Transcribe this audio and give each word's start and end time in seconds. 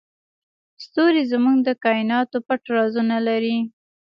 ستوري 0.83 1.23
زموږ 1.31 1.57
د 1.63 1.69
کایناتو 1.83 2.37
پټ 2.47 2.61
رازونه 2.75 3.17
لري. 3.27 3.57